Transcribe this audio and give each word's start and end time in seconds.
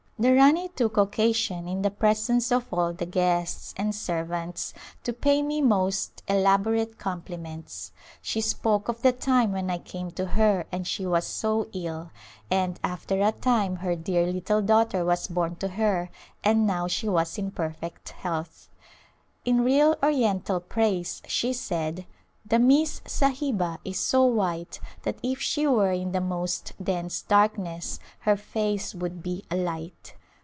The 0.21 0.35
Rani 0.35 0.69
took 0.69 0.97
occasion 0.97 1.67
in 1.67 1.81
the 1.81 1.89
presence 1.89 2.51
of 2.51 2.71
all 2.71 2.93
the 2.93 3.07
guests 3.07 3.73
and 3.75 3.95
servants 3.95 4.71
to 5.03 5.13
pay 5.13 5.41
me 5.41 5.61
most 5.61 6.21
elaborate 6.27 6.99
compli 6.99 7.39
ments. 7.39 7.91
She 8.21 8.39
spoke 8.39 8.87
of 8.87 9.01
the 9.01 9.13
time 9.13 9.51
when 9.51 9.71
I 9.71 9.79
came 9.79 10.11
to 10.11 10.27
her 10.27 10.67
and 10.71 10.85
she 10.85 11.07
was 11.07 11.25
so 11.25 11.69
ill, 11.73 12.11
and 12.51 12.79
after 12.83 13.19
a 13.19 13.31
time 13.31 13.77
her 13.77 13.95
dear 13.95 14.27
little 14.27 14.61
daughter 14.61 15.03
was 15.03 15.25
born 15.27 15.55
to 15.55 15.69
her, 15.69 16.11
and 16.43 16.67
now 16.67 16.85
she 16.85 17.09
was 17.09 17.39
in 17.39 17.49
perfect 17.49 18.09
health. 18.09 18.69
In 19.43 19.61
real 19.63 19.97
oriental 20.03 20.59
praise 20.59 21.23
she 21.25 21.51
said, 21.51 22.05
"The 22.43 22.57
Miss 22.57 23.01
Sahiba 23.05 23.77
is 23.85 23.99
so 23.99 24.25
white 24.25 24.79
that 25.03 25.19
if 25.23 25.39
she 25.39 25.67
were 25.67 25.91
in 25.91 26.11
the 26.11 26.19
most 26.19 26.73
dense 26.83 27.21
darkness 27.21 27.99
her 28.21 28.35
face 28.35 28.95
would 28.95 29.21
be 29.23 29.45
a 29.51 29.55
light." 29.55 30.15